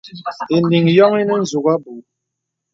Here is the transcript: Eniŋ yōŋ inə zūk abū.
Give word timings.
Eniŋ 0.55 0.85
yōŋ 0.97 1.13
inə 1.21 1.35
zūk 1.49 1.65
abū. 1.73 1.93